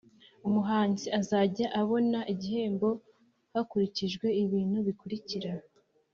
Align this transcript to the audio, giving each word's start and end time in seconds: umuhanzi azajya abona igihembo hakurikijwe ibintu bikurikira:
umuhanzi 0.47 1.07
azajya 1.19 1.67
abona 1.81 2.19
igihembo 2.33 2.89
hakurikijwe 3.53 4.27
ibintu 4.43 4.77
bikurikira: 4.87 5.51